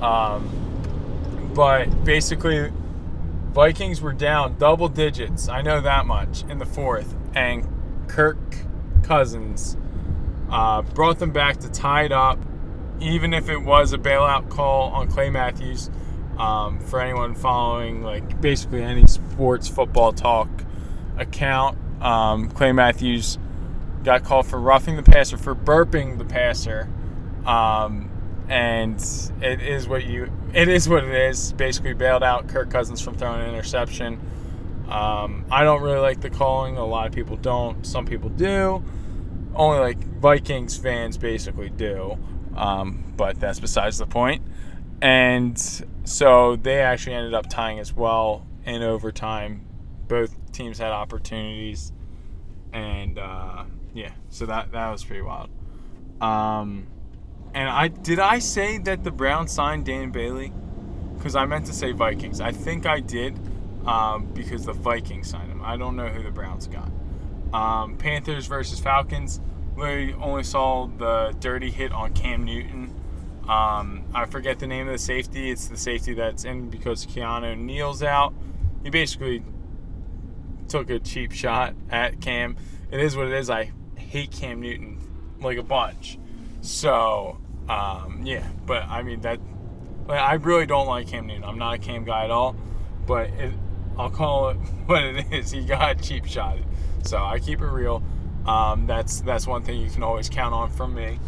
Um, 0.00 1.52
but 1.54 2.04
basically, 2.04 2.70
Vikings 3.52 4.00
were 4.00 4.12
down 4.12 4.56
double 4.58 4.88
digits. 4.88 5.48
I 5.48 5.62
know 5.62 5.80
that 5.80 6.06
much 6.06 6.44
in 6.48 6.58
the 6.58 6.66
fourth, 6.66 7.14
and 7.34 7.66
Kirk 8.06 8.38
Cousins 9.06 9.76
uh, 10.50 10.82
brought 10.82 11.18
them 11.18 11.30
back 11.30 11.58
to 11.58 11.70
tie 11.70 12.04
it 12.04 12.12
up. 12.12 12.38
Even 13.00 13.34
if 13.34 13.50
it 13.50 13.58
was 13.58 13.92
a 13.92 13.98
bailout 13.98 14.48
call 14.48 14.90
on 14.90 15.06
Clay 15.08 15.28
Matthews, 15.28 15.90
um, 16.38 16.78
for 16.80 17.00
anyone 17.00 17.34
following 17.34 18.02
like 18.02 18.40
basically 18.40 18.82
any 18.82 19.06
sports 19.06 19.68
football 19.68 20.12
talk 20.12 20.48
account. 21.16 21.78
Um, 22.02 22.50
Clay 22.50 22.72
Matthews 22.72 23.38
got 24.04 24.24
called 24.24 24.46
for 24.46 24.60
roughing 24.60 24.96
the 24.96 25.02
passer 25.02 25.36
for 25.36 25.54
burping 25.54 26.18
the 26.18 26.24
passer, 26.24 26.88
um, 27.46 28.10
and 28.48 28.96
it 29.40 29.62
is 29.62 29.88
what 29.88 30.04
you 30.04 30.30
it 30.52 30.68
is 30.68 30.88
what 30.88 31.04
it 31.04 31.14
is. 31.14 31.52
Basically, 31.54 31.94
bailed 31.94 32.22
out 32.22 32.48
Kirk 32.48 32.70
Cousins 32.70 33.00
from 33.00 33.16
throwing 33.16 33.40
an 33.40 33.48
interception. 33.48 34.20
Um, 34.88 35.44
I 35.50 35.64
don't 35.64 35.82
really 35.82 35.98
like 35.98 36.20
the 36.20 36.30
calling. 36.30 36.76
A 36.76 36.84
lot 36.84 37.06
of 37.06 37.12
people 37.12 37.36
don't. 37.36 37.84
Some 37.84 38.06
people 38.06 38.28
do. 38.28 38.84
Only 39.56 39.78
like 39.78 39.98
Vikings 40.20 40.76
fans 40.76 41.16
basically 41.16 41.70
do. 41.70 42.18
Um, 42.56 43.12
but 43.16 43.38
that's 43.38 43.60
besides 43.60 43.98
the 43.98 44.06
point. 44.06 44.42
And 45.02 45.58
so 46.04 46.56
they 46.56 46.80
actually 46.80 47.14
ended 47.14 47.34
up 47.34 47.48
tying 47.48 47.78
as 47.78 47.92
well 47.92 48.46
in 48.64 48.82
overtime. 48.82 49.66
Both 50.08 50.52
teams 50.52 50.78
had 50.78 50.92
opportunities, 50.92 51.92
and 52.72 53.18
uh, 53.18 53.64
yeah, 53.92 54.12
so 54.30 54.46
that 54.46 54.72
that 54.72 54.90
was 54.90 55.04
pretty 55.04 55.22
wild. 55.22 55.50
Um, 56.20 56.86
and 57.54 57.68
I 57.68 57.88
did 57.88 58.18
I 58.18 58.38
say 58.38 58.78
that 58.78 59.04
the 59.04 59.10
Browns 59.10 59.52
signed 59.52 59.84
Dan 59.84 60.12
Bailey? 60.12 60.52
Because 61.14 61.34
I 61.34 61.44
meant 61.44 61.66
to 61.66 61.72
say 61.72 61.92
Vikings. 61.92 62.40
I 62.40 62.52
think 62.52 62.86
I 62.86 63.00
did 63.00 63.38
um, 63.86 64.26
because 64.32 64.64
the 64.64 64.72
Vikings 64.72 65.28
signed 65.28 65.50
him. 65.50 65.62
I 65.62 65.76
don't 65.76 65.96
know 65.96 66.08
who 66.08 66.22
the 66.22 66.30
Browns 66.30 66.66
got. 66.66 66.90
Um, 67.56 67.96
Panthers 67.96 68.46
versus 68.46 68.80
Falcons. 68.80 69.40
Literally 69.76 70.14
only 70.14 70.42
saw 70.42 70.86
the 70.86 71.34
dirty 71.38 71.70
hit 71.70 71.92
on 71.92 72.12
Cam 72.12 72.44
Newton 72.44 72.94
um, 73.48 74.04
I 74.12 74.26
forget 74.26 74.58
the 74.58 74.66
name 74.66 74.88
of 74.88 74.92
the 74.92 74.98
safety. 74.98 75.50
It's 75.50 75.68
the 75.68 75.76
safety 75.76 76.14
that's 76.14 76.44
in 76.44 76.68
because 76.68 77.06
Keanu 77.06 77.56
Neal's 77.56 78.02
out. 78.02 78.34
He 78.82 78.90
basically 78.90 79.42
took 80.68 80.90
a 80.90 80.98
cheap 80.98 81.32
shot 81.32 81.74
at 81.88 82.20
Cam. 82.20 82.56
It 82.90 83.00
is 83.00 83.16
what 83.16 83.28
it 83.28 83.34
is. 83.34 83.48
I 83.48 83.72
hate 83.96 84.32
Cam 84.32 84.60
Newton 84.60 84.98
like 85.40 85.58
a 85.58 85.62
bunch. 85.62 86.18
So, 86.60 87.38
um, 87.68 88.22
yeah. 88.24 88.46
But 88.66 88.84
I 88.88 89.02
mean 89.02 89.20
that. 89.20 89.38
Like, 90.08 90.20
I 90.20 90.34
really 90.34 90.66
don't 90.66 90.86
like 90.86 91.08
Cam 91.08 91.26
Newton. 91.26 91.44
I'm 91.44 91.58
not 91.58 91.74
a 91.74 91.78
Cam 91.78 92.04
guy 92.04 92.24
at 92.24 92.30
all. 92.32 92.56
But 93.06 93.30
it, 93.30 93.52
I'll 93.96 94.10
call 94.10 94.48
it 94.48 94.54
what 94.86 95.04
it 95.04 95.32
is. 95.32 95.52
He 95.52 95.64
got 95.64 96.02
cheap 96.02 96.26
shotted. 96.26 96.64
So 97.06 97.18
I 97.18 97.38
keep 97.38 97.60
it 97.60 97.66
real. 97.66 98.02
Um, 98.46 98.86
that's 98.86 99.20
that's 99.20 99.46
one 99.46 99.62
thing 99.62 99.80
you 99.80 99.90
can 99.90 100.02
always 100.02 100.28
count 100.28 100.54
on 100.54 100.70
from 100.70 100.94
me. 100.94 101.18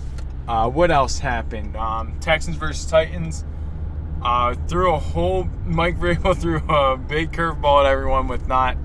Uh, 0.46 0.68
what 0.68 0.90
else 0.90 1.18
happened? 1.18 1.76
Um, 1.76 2.18
Texans 2.20 2.56
versus 2.56 2.86
Titans. 2.90 3.44
Uh, 4.22 4.54
threw 4.66 4.94
a 4.94 4.98
whole 4.98 5.44
Mike 5.64 5.98
Vrabel 5.98 6.36
threw 6.40 6.58
a 6.68 6.96
big 6.96 7.32
curveball 7.32 7.84
at 7.84 7.86
everyone 7.86 8.26
with 8.26 8.48
not 8.48 8.76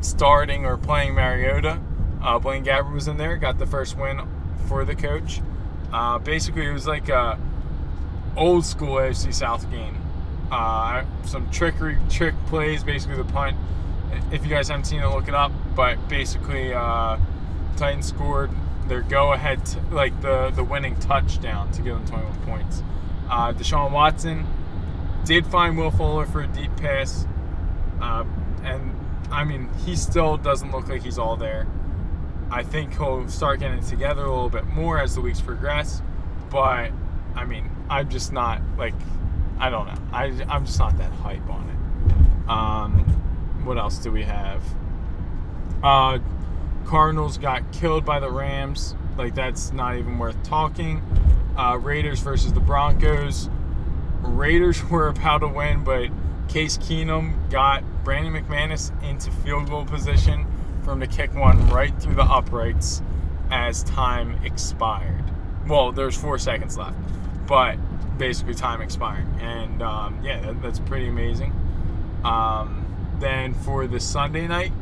starting 0.00 0.64
or 0.64 0.76
playing 0.76 1.14
Mariota. 1.14 1.80
Uh, 2.22 2.38
Blaine 2.38 2.64
Gabbert 2.64 2.92
was 2.92 3.08
in 3.08 3.16
there, 3.16 3.36
got 3.36 3.58
the 3.58 3.66
first 3.66 3.96
win 3.96 4.20
for 4.66 4.84
the 4.84 4.94
coach. 4.94 5.40
Uh, 5.92 6.18
basically, 6.18 6.66
it 6.66 6.72
was 6.72 6.86
like 6.86 7.08
a 7.08 7.38
old 8.36 8.64
school 8.64 8.96
AFC 8.96 9.32
South 9.32 9.68
game. 9.70 9.96
Uh, 10.50 11.04
some 11.24 11.50
trickery, 11.50 11.98
trick 12.08 12.34
plays, 12.46 12.84
basically 12.84 13.16
the 13.16 13.24
punt. 13.24 13.56
If 14.32 14.44
you 14.44 14.50
guys 14.50 14.68
haven't 14.68 14.84
seen 14.84 15.00
it, 15.00 15.08
look 15.08 15.28
it 15.28 15.34
up. 15.34 15.52
But 15.78 16.08
basically, 16.08 16.74
uh, 16.74 17.18
Titans 17.76 18.08
scored 18.08 18.50
their 18.88 19.02
go-ahead, 19.02 19.64
t- 19.64 19.78
like 19.92 20.20
the 20.22 20.50
the 20.50 20.64
winning 20.64 20.96
touchdown 20.96 21.70
to 21.70 21.82
give 21.82 21.94
them 21.94 22.04
21 22.04 22.36
points. 22.40 22.82
Uh, 23.30 23.52
Deshaun 23.52 23.92
Watson 23.92 24.44
did 25.24 25.46
find 25.46 25.78
Will 25.78 25.92
Fuller 25.92 26.26
for 26.26 26.40
a 26.40 26.48
deep 26.48 26.76
pass, 26.78 27.28
uh, 28.00 28.24
and 28.64 28.92
I 29.30 29.44
mean 29.44 29.68
he 29.86 29.94
still 29.94 30.36
doesn't 30.36 30.72
look 30.72 30.88
like 30.88 31.04
he's 31.04 31.16
all 31.16 31.36
there. 31.36 31.68
I 32.50 32.64
think 32.64 32.94
he'll 32.94 33.28
start 33.28 33.60
getting 33.60 33.80
together 33.80 34.24
a 34.24 34.32
little 34.32 34.50
bit 34.50 34.66
more 34.66 35.00
as 35.00 35.14
the 35.14 35.20
weeks 35.20 35.40
progress, 35.40 36.02
but 36.50 36.90
I 37.36 37.44
mean 37.44 37.70
I'm 37.88 38.08
just 38.08 38.32
not 38.32 38.62
like 38.76 38.94
I 39.60 39.70
don't 39.70 39.86
know. 39.86 40.02
I 40.12 40.24
I'm 40.48 40.66
just 40.66 40.80
not 40.80 40.98
that 40.98 41.12
hype 41.12 41.48
on 41.48 41.68
it. 41.70 42.50
Um, 42.50 43.04
what 43.64 43.78
else 43.78 43.98
do 43.98 44.10
we 44.10 44.24
have? 44.24 44.60
Uh, 45.82 46.18
Cardinals 46.86 47.38
got 47.38 47.70
killed 47.72 48.04
by 48.04 48.20
the 48.20 48.30
Rams. 48.30 48.94
Like 49.16 49.34
that's 49.34 49.72
not 49.72 49.96
even 49.96 50.18
worth 50.18 50.42
talking. 50.42 51.02
Uh, 51.56 51.76
Raiders 51.76 52.20
versus 52.20 52.52
the 52.52 52.60
Broncos. 52.60 53.50
Raiders 54.22 54.84
were 54.90 55.08
about 55.08 55.38
to 55.38 55.48
win, 55.48 55.84
but 55.84 56.08
Case 56.48 56.78
Keenum 56.78 57.50
got 57.50 57.84
Brandon 58.04 58.32
McManus 58.32 58.90
into 59.02 59.30
field 59.30 59.68
goal 59.68 59.84
position 59.84 60.46
for 60.82 60.92
him 60.92 61.00
to 61.00 61.06
kick 61.06 61.34
one 61.34 61.68
right 61.68 61.94
through 62.00 62.14
the 62.14 62.22
uprights 62.22 63.02
as 63.50 63.82
time 63.82 64.38
expired. 64.44 65.24
Well, 65.66 65.92
there's 65.92 66.16
four 66.16 66.38
seconds 66.38 66.78
left, 66.78 66.96
but 67.46 67.76
basically 68.16 68.54
time 68.54 68.80
expired. 68.80 69.26
and 69.40 69.82
um, 69.82 70.18
yeah, 70.22 70.40
that, 70.40 70.62
that's 70.62 70.80
pretty 70.80 71.08
amazing. 71.08 71.52
Um, 72.24 72.86
then 73.20 73.54
for 73.54 73.86
the 73.86 74.00
Sunday 74.00 74.46
night, 74.48 74.72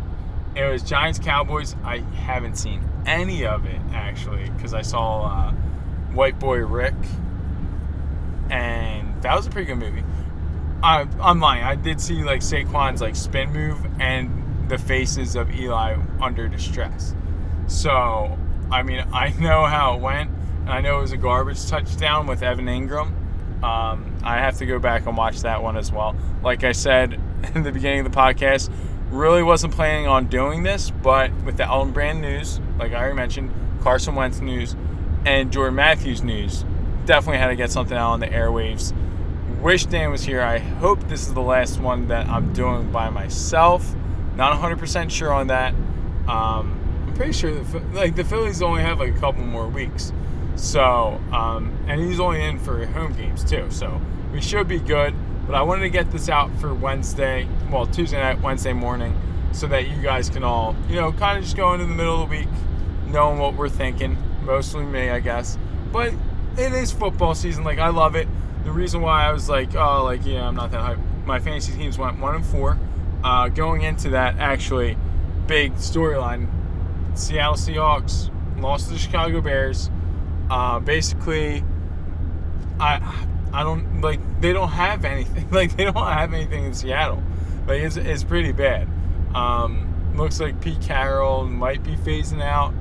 it 0.57 0.71
was 0.71 0.83
Giants 0.83 1.19
Cowboys. 1.19 1.77
I 1.85 1.99
haven't 1.99 2.57
seen 2.57 2.83
any 3.05 3.45
of 3.45 3.67
it 3.67 3.81
actually 3.93 4.49
because 4.51 4.73
I 4.73 4.83
saw 4.83 5.27
uh, 5.27 5.53
White 6.13 6.39
Boy 6.39 6.59
Rick, 6.59 6.95
and 8.51 9.23
that 9.23 9.37
was 9.37 9.47
a 9.47 9.51
pretty 9.51 9.67
good 9.67 9.79
movie. 9.79 10.03
I, 10.83 11.07
I'm 11.21 11.41
lying. 11.41 11.63
I 11.63 11.75
did 11.75 12.01
see 12.01 12.25
like 12.25 12.41
Saquon's 12.41 13.01
like 13.01 13.17
spin 13.17 13.53
move 13.53 13.79
and 14.01 14.69
the 14.69 14.79
faces 14.79 15.37
of 15.37 15.55
Eli 15.55 15.97
under 16.21 16.49
distress. 16.49 17.15
So 17.67 18.39
I 18.71 18.83
mean, 18.83 19.05
I 19.13 19.31
know 19.39 19.67
how 19.67 19.95
it 19.95 20.01
went, 20.01 20.31
and 20.61 20.71
I 20.71 20.81
know 20.81 20.99
it 20.99 21.03
was 21.03 21.13
a 21.13 21.19
garbage 21.19 21.67
touchdown 21.67 22.27
with 22.27 22.43
Evan 22.43 22.67
Engram. 22.67 23.13
Um, 23.63 24.15
I 24.23 24.39
have 24.39 24.59
to 24.59 24.67
go 24.67 24.79
back 24.79 25.07
and 25.07 25.17
watch 25.17 25.41
that 25.43 25.63
one 25.63 25.77
as 25.77 25.91
well. 25.91 26.15
Like 26.43 26.65
I 26.65 26.73
said 26.73 27.15
in 27.55 27.63
the 27.63 27.73
beginning 27.73 28.07
of 28.07 28.13
the 28.13 28.17
podcast, 28.17 28.71
really 29.11 29.43
wasn't 29.43 29.75
planning 29.75 30.07
on 30.07 30.27
doing 30.27 30.63
this, 30.63 30.91
but 30.91 31.33
with 31.45 31.57
the 31.57 31.67
Elton 31.67 31.93
Brand 31.93 32.21
news, 32.21 32.61
like 32.79 32.93
I 32.93 32.97
already 32.97 33.15
mentioned, 33.15 33.53
Carson 33.81 34.15
Wentz 34.15 34.41
news, 34.41 34.75
and 35.25 35.53
Jordan 35.53 35.75
Matthews 35.75 36.23
news, 36.23 36.65
definitely 37.05 37.39
had 37.39 37.49
to 37.49 37.57
get 37.57 37.71
something 37.71 37.97
out 37.97 38.13
on 38.13 38.21
the 38.21 38.27
airwaves. 38.27 38.93
Wish 39.61 39.87
Dan 39.87 40.11
was 40.11 40.23
here. 40.23 40.43
I 40.43 40.59
hope 40.59 41.09
this 41.09 41.27
is 41.27 41.35
the 41.35 41.43
last 41.43 41.81
one 41.81 42.09
that 42.09 42.27
I'm 42.29 42.53
doing 42.53 42.91
by 42.91 43.11
myself. 43.11 43.95
Not 44.35 44.61
100% 44.61 45.11
sure 45.11 45.33
on 45.33 45.47
that. 45.47 45.73
Um, 46.29 47.05
I'm 47.07 47.15
pretty 47.15 47.33
sure 47.33 47.65
like 47.93 48.17
the 48.17 48.25
Phillies 48.25 48.61
only 48.61 48.83
have 48.83 48.99
like 48.99 49.17
a 49.17 49.19
couple 49.19 49.45
more 49.45 49.67
weeks. 49.69 50.13
So, 50.57 51.21
um, 51.33 51.77
and 51.87 52.01
he's 52.01 52.21
only 52.21 52.43
in 52.43 52.59
for 52.59 52.85
home 52.87 53.13
games 53.15 53.45
too. 53.45 53.67
So 53.71 54.01
we 54.33 54.41
should 54.41 54.69
be 54.69 54.79
good. 54.79 55.15
But 55.47 55.55
I 55.55 55.63
wanted 55.63 55.83
to 55.83 55.91
get 55.91 56.11
this 56.11 56.29
out 56.29 56.55
for 56.59 56.75
Wednesday, 56.75 57.49
well, 57.71 57.87
Tuesday 57.87 58.19
night, 58.21 58.41
Wednesday 58.41 58.73
morning, 58.73 59.15
so 59.53 59.67
that 59.69 59.89
you 59.89 60.03
guys 60.03 60.29
can 60.29 60.43
all, 60.43 60.75
you 60.89 60.97
know, 60.97 61.13
kind 61.13 61.39
of 61.39 61.45
just 61.45 61.57
go 61.57 61.73
into 61.73 61.87
the 61.87 61.95
middle 61.95 62.23
of 62.23 62.29
the 62.29 62.37
week 62.37 62.49
knowing 63.07 63.39
what 63.39 63.55
we're 63.55 63.69
thinking. 63.69 64.17
Mostly 64.43 64.85
me, 64.85 65.11
I 65.11 65.21
guess. 65.21 65.59
But 65.93 66.13
it 66.59 66.73
is 66.73 66.93
football 66.93 67.35
season. 67.35 67.65
Like, 67.65 67.79
I 67.79 67.89
love 67.89 68.17
it. 68.17 68.29
The 68.65 68.73
reason 68.73 69.01
why 69.01 69.25
I 69.25 69.33
was 69.33 69.49
like, 69.49 69.75
oh, 69.75 70.05
like, 70.05 70.27
yeah, 70.27 70.47
I'm 70.47 70.57
not 70.57 70.71
that 70.73 70.81
hype. 70.81 70.99
My 71.25 71.39
fantasy 71.39 71.73
teams 71.73 71.99
went 71.99 72.19
one 72.19 72.35
and 72.35 72.45
four. 72.45 72.79
Uh, 73.23 73.49
going 73.49 73.83
into 73.83 74.11
that, 74.11 74.39
actually, 74.39 74.97
big 75.47 75.75
storyline 75.75 76.49
Seattle 77.17 77.55
Seahawks 77.55 78.31
lost 78.61 78.89
to 78.89 78.93
the 78.93 78.99
Chicago 78.99 79.41
Bears. 79.41 79.91
Uh, 80.51 80.79
basically, 80.79 81.65
I 82.79 82.99
I 83.57 83.63
don't 83.63 84.03
like 84.03 84.21
they 84.43 84.53
don't 84.53 84.69
have 84.69 85.07
anything. 85.07 85.49
Like 85.51 85.75
they 85.77 85.85
don't 85.85 85.97
have 85.97 86.35
anything 86.35 86.65
in 86.65 86.75
Seattle. 86.75 87.23
Like 87.67 87.81
it's 87.81 87.97
it's 87.97 88.23
pretty 88.23 88.53
bad. 88.53 88.87
Um, 89.35 90.15
looks 90.15 90.41
like 90.41 90.61
Pete 90.61 90.83
Carroll 90.83 91.47
might 91.47 91.83
be 91.83 91.97
phasing 91.97 92.43
out. 92.43 92.75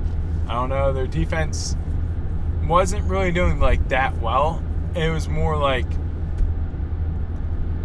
I 0.46 0.52
don't 0.52 0.68
know. 0.68 0.92
Their 0.92 1.06
defense 1.06 1.76
wasn't 2.66 3.04
really 3.04 3.32
doing 3.32 3.58
like 3.58 3.88
that 3.88 4.18
well. 4.18 4.62
It 4.94 5.08
was 5.08 5.30
more 5.30 5.56
like 5.56 5.86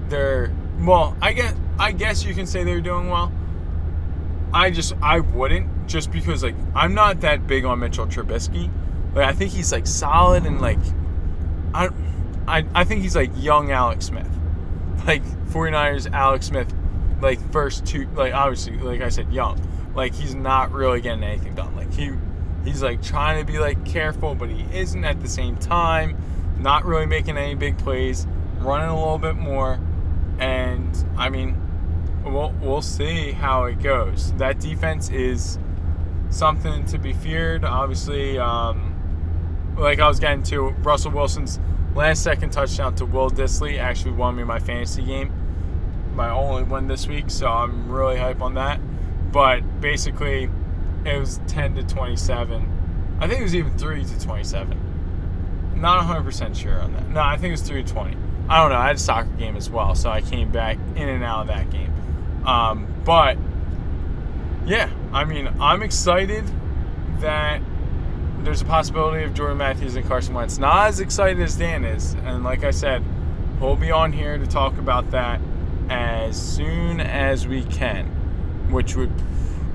they're 0.09 0.51
well. 0.81 1.15
I 1.21 1.31
guess 1.31 1.55
I 1.79 1.93
guess 1.93 2.25
you 2.25 2.33
can 2.33 2.45
say 2.45 2.65
they're 2.65 2.81
doing 2.81 3.09
well. 3.09 3.31
I 4.53 4.69
just 4.69 4.95
I 5.01 5.21
wouldn't 5.21 5.87
just 5.87 6.11
because 6.11 6.43
like 6.43 6.55
I'm 6.75 6.93
not 6.93 7.21
that 7.21 7.47
big 7.47 7.63
on 7.63 7.79
Mitchell 7.79 8.05
Trubisky. 8.05 8.69
Like 9.15 9.29
I 9.29 9.31
think 9.31 9.51
he's 9.51 9.71
like 9.71 9.87
solid 9.87 10.45
and 10.45 10.59
like 10.59 10.79
I 11.73 11.89
I, 12.51 12.65
I 12.75 12.83
think 12.83 13.01
he's 13.01 13.15
like 13.15 13.31
young 13.37 13.71
Alex 13.71 14.05
Smith. 14.05 14.27
Like 15.07 15.23
49ers 15.49 16.13
Alex 16.13 16.45
Smith 16.45 16.71
like 17.21 17.39
first 17.51 17.85
two 17.85 18.07
like 18.13 18.33
obviously 18.33 18.77
like 18.77 19.01
I 19.01 19.09
said 19.09 19.31
young. 19.31 19.59
Like 19.95 20.13
he's 20.13 20.35
not 20.35 20.71
really 20.71 21.01
getting 21.01 21.23
anything 21.23 21.55
done. 21.55 21.75
Like 21.75 21.91
he 21.93 22.11
he's 22.65 22.83
like 22.83 23.01
trying 23.01 23.39
to 23.43 23.51
be 23.51 23.57
like 23.57 23.83
careful 23.85 24.35
but 24.35 24.49
he 24.49 24.65
isn't 24.77 25.03
at 25.03 25.21
the 25.21 25.29
same 25.29 25.55
time. 25.57 26.17
Not 26.59 26.85
really 26.85 27.05
making 27.05 27.37
any 27.37 27.55
big 27.55 27.77
plays, 27.77 28.27
running 28.59 28.89
a 28.89 28.95
little 28.95 29.17
bit 29.17 29.37
more 29.37 29.79
and 30.37 31.05
I 31.17 31.29
mean 31.29 31.57
we'll 32.25 32.53
we'll 32.61 32.81
see 32.81 33.31
how 33.31 33.63
it 33.65 33.81
goes. 33.81 34.33
That 34.33 34.59
defense 34.59 35.09
is 35.09 35.57
something 36.29 36.85
to 36.85 36.97
be 36.97 37.13
feared. 37.13 37.63
Obviously 37.63 38.37
um 38.37 39.75
like 39.77 39.99
I 39.99 40.07
was 40.07 40.19
getting 40.19 40.43
to 40.43 40.69
Russell 40.83 41.11
Wilson's 41.11 41.59
last 41.95 42.23
second 42.23 42.51
touchdown 42.51 42.95
to 42.95 43.05
Will 43.05 43.29
Dissly 43.29 43.79
actually 43.79 44.11
won 44.11 44.35
me 44.35 44.43
my 44.43 44.59
fantasy 44.59 45.03
game. 45.03 45.31
My 46.15 46.29
only 46.29 46.63
win 46.63 46.87
this 46.87 47.07
week, 47.07 47.29
so 47.29 47.47
I'm 47.47 47.89
really 47.89 48.17
hype 48.17 48.41
on 48.41 48.55
that. 48.55 48.79
But 49.31 49.81
basically, 49.81 50.49
it 51.05 51.17
was 51.17 51.39
10 51.47 51.75
to 51.75 51.83
27. 51.83 53.17
I 53.19 53.27
think 53.27 53.39
it 53.39 53.43
was 53.43 53.55
even 53.55 53.77
3 53.77 54.03
to 54.03 54.19
27. 54.19 55.73
Not 55.75 56.03
100% 56.03 56.55
sure 56.55 56.79
on 56.79 56.93
that. 56.93 57.09
No, 57.09 57.21
I 57.21 57.37
think 57.37 57.49
it 57.49 57.51
was 57.51 57.61
3 57.61 57.83
to 57.83 57.93
20. 57.93 58.17
I 58.49 58.61
don't 58.61 58.71
know. 58.71 58.77
I 58.77 58.87
had 58.87 58.97
a 58.97 58.99
soccer 58.99 59.29
game 59.37 59.55
as 59.55 59.69
well, 59.69 59.95
so 59.95 60.09
I 60.09 60.21
came 60.21 60.51
back 60.51 60.77
in 60.95 61.07
and 61.07 61.23
out 61.23 61.41
of 61.41 61.47
that 61.47 61.69
game. 61.69 61.93
Um, 62.45 62.87
but, 63.05 63.37
yeah, 64.65 64.89
I 65.13 65.23
mean, 65.23 65.47
I'm 65.59 65.81
excited 65.81 66.43
that 67.19 67.61
there's 68.43 68.61
a 68.61 68.65
possibility 68.65 69.23
of 69.23 69.33
Jordan 69.33 69.57
Matthews 69.57 69.95
and 69.95 70.05
Carson 70.07 70.33
Wentz. 70.33 70.57
Not 70.57 70.87
as 70.87 70.99
excited 70.99 71.41
as 71.41 71.55
Dan 71.55 71.85
is, 71.85 72.13
and 72.25 72.43
like 72.43 72.63
I 72.63 72.71
said, 72.71 73.03
we'll 73.59 73.75
be 73.75 73.91
on 73.91 74.11
here 74.11 74.37
to 74.37 74.47
talk 74.47 74.77
about 74.77 75.11
that 75.11 75.39
as 75.89 76.41
soon 76.41 76.99
as 76.99 77.47
we 77.47 77.63
can, 77.63 78.05
which 78.71 78.95
would 78.95 79.11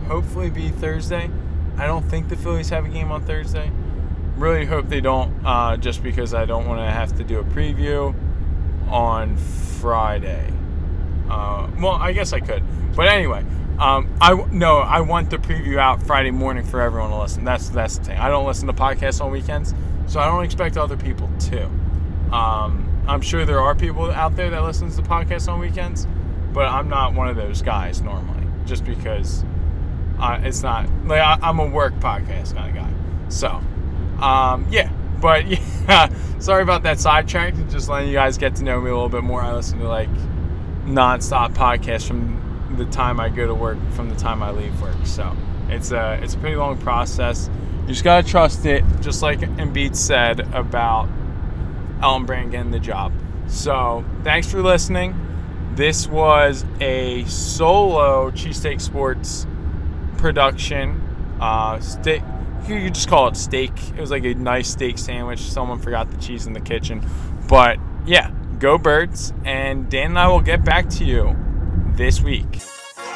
hopefully 0.09 0.51
be 0.51 0.71
Thursday. 0.71 1.31
I 1.77 1.87
don't 1.87 2.05
think 2.05 2.29
the 2.29 2.37
Phillies 2.37 2.71
have 2.71 2.87
a 2.87 2.89
game 2.89 3.13
on 3.13 3.23
Thursday. 3.25 3.71
Really 4.37 4.65
hope 4.65 4.89
they 4.89 5.01
don't, 5.01 5.45
uh, 5.45 5.77
just 5.77 6.03
because 6.03 6.35
I 6.35 6.45
don't 6.45 6.67
want 6.67 6.81
to 6.81 6.91
have 6.91 7.17
to 7.19 7.25
do 7.25 7.39
a 7.39 7.45
preview 7.45 8.15
on 8.89 9.37
Friday. 9.37 10.53
Uh, 11.29 11.69
well, 11.79 11.93
I 11.93 12.13
guess 12.13 12.33
I 12.33 12.41
could, 12.41 12.63
but 12.95 13.09
anyway. 13.09 13.45
Um, 13.79 14.17
I 14.23 14.35
no, 14.53 14.79
I 14.79 15.01
want 15.01 15.29
the 15.29 15.37
preview 15.37 15.79
out 15.79 16.03
Friday 16.03 16.31
morning 16.31 16.65
for 16.65 16.81
everyone 16.81 17.11
to 17.11 17.19
listen. 17.19 17.45
That's 17.45 17.69
that's 17.69 17.99
the 17.99 18.05
thing. 18.05 18.19
I 18.19 18.29
don't 18.29 18.47
listen 18.47 18.67
to 18.69 18.73
podcasts 18.73 19.23
on 19.23 19.31
weekends, 19.31 19.75
so 20.07 20.19
I 20.19 20.27
don't 20.27 20.45
expect 20.45 20.79
other 20.79 20.97
people 20.97 21.31
to. 21.51 21.65
Um, 22.35 23.05
I'm 23.07 23.21
sure 23.21 23.45
there 23.45 23.61
are 23.61 23.75
people 23.75 24.11
out 24.11 24.35
there 24.35 24.49
that 24.51 24.63
listens 24.63 24.97
to 24.97 25.03
podcasts 25.03 25.53
on 25.53 25.61
weekends, 25.61 26.07
but 26.55 26.67
I'm 26.67 26.89
not 26.89 27.13
one 27.13 27.29
of 27.29 27.37
those 27.37 27.61
guys 27.61 28.01
normally, 28.01 28.47
just 28.65 28.83
because 28.85 29.45
uh, 30.19 30.41
it's 30.43 30.63
not 30.63 30.89
like 31.05 31.21
I, 31.21 31.39
I'm 31.43 31.59
a 31.59 31.67
work 31.67 31.95
podcast 31.97 32.55
kind 32.55 32.77
of 32.77 32.83
guy. 32.83 32.93
So, 33.29 33.49
um, 34.25 34.67
yeah, 34.71 34.91
but 35.21 35.47
yeah, 35.87 36.09
sorry 36.39 36.63
about 36.63 36.83
that 36.85 36.99
sidetrack. 36.99 37.55
Just 37.69 37.91
letting 37.91 38.09
you 38.09 38.15
guys 38.15 38.39
get 38.39 38.57
to 38.57 38.65
know 38.65 38.81
me 38.81 38.89
a 38.89 38.95
little 38.95 39.11
bit 39.11 39.23
more. 39.23 39.43
I 39.43 39.53
listen 39.53 39.79
to 39.81 39.89
like 39.89 40.09
nonstop 40.87 41.53
podcasts 41.53 42.09
from 42.09 42.46
the 42.77 42.87
time 42.87 43.21
I 43.21 43.29
go 43.29 43.47
to 43.47 43.55
work, 43.55 43.79
from 43.93 44.09
the 44.09 44.17
time 44.17 44.43
I 44.43 44.51
leave 44.51 44.81
work. 44.81 44.97
So 45.05 45.37
it's 45.69 45.93
a 45.93 46.19
it's 46.23 46.35
a 46.35 46.39
pretty 46.39 46.57
long 46.57 46.79
process. 46.79 47.51
You 47.83 47.89
just 47.89 48.05
gotta 48.05 48.27
trust 48.27 48.67
it, 48.67 48.85
just 49.01 49.23
like 49.23 49.41
Embiid 49.41 49.95
said 49.97 50.41
about 50.55 51.09
Elton 52.03 52.27
Brand 52.27 52.51
getting 52.51 52.71
the 52.71 52.79
job. 52.79 53.13
So 53.47 54.05
thanks 54.25 54.51
for 54.51 54.63
listening. 54.63 55.15
This 55.75 56.09
was 56.09 56.65
a 56.81 57.25
solo 57.25 58.31
cheesesteak 58.31 58.81
sports 58.81 59.47
production. 60.17 61.03
Uh, 61.41 61.79
steak. 61.81 62.23
You 62.67 62.81
could 62.81 62.95
just 62.95 63.09
call 63.09 63.29
it 63.29 63.37
steak. 63.37 63.73
It 63.91 64.01
was 64.01 64.11
like 64.11 64.25
a 64.25 64.35
nice 64.35 64.69
steak 64.69 64.99
sandwich. 64.99 65.39
Someone 65.39 65.79
forgot 65.79 66.11
the 66.11 66.17
cheese 66.17 66.47
in 66.47 66.53
the 66.53 66.61
kitchen, 66.61 67.07
but 67.49 67.79
yeah, 68.07 68.33
go 68.59 68.79
birds. 68.79 69.33
And 69.45 69.89
Dan 69.89 70.11
and 70.11 70.19
I 70.19 70.29
will 70.29 70.41
get 70.41 70.65
back 70.65 70.89
to 70.91 71.05
you 71.05 71.37
this 71.97 72.23
week. 72.23 72.61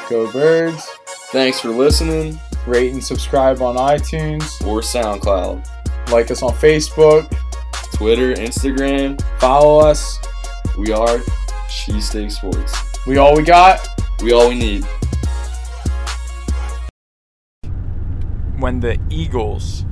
Go 0.09 0.31
Birds. 0.31 0.85
Thanks 1.31 1.59
for 1.59 1.69
listening. 1.69 2.39
Rate 2.67 2.91
and 2.93 3.03
subscribe 3.03 3.61
on 3.61 3.75
iTunes. 3.75 4.65
Or 4.67 4.81
SoundCloud, 4.81 5.67
Like 6.11 6.29
us 6.31 6.43
on 6.43 6.51
Facebook. 6.53 7.29
Twitter, 7.93 8.33
Instagram. 8.33 9.21
Follow 9.39 9.79
us. 9.79 10.17
We 10.77 10.91
are 10.91 11.17
Cheesesteak 11.69 12.31
Sports. 12.31 12.75
We 13.07 13.17
all 13.17 13.35
we 13.35 13.43
got. 13.43 13.87
We 14.21 14.33
all 14.33 14.49
we 14.49 14.55
need. 14.55 14.85
when 18.61 18.79
the 18.79 18.99
Eagles 19.09 19.85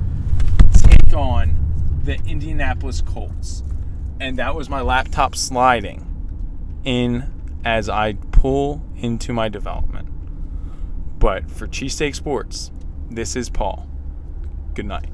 take 0.74 1.12
on 1.12 2.00
the 2.04 2.14
Indianapolis 2.24 3.00
Colts. 3.00 3.64
And 4.20 4.38
that 4.38 4.54
was 4.54 4.68
my 4.68 4.80
laptop 4.80 5.34
sliding 5.34 6.06
in 6.84 7.32
as 7.64 7.88
I 7.88 8.14
pull 8.32 8.82
into 8.96 9.32
my 9.32 9.48
development. 9.48 10.08
But 11.18 11.50
for 11.50 11.66
Cheesesteak 11.66 12.14
Sports, 12.14 12.70
this 13.10 13.36
is 13.36 13.50
Paul. 13.50 13.86
Good 14.74 14.86
night. 14.86 15.10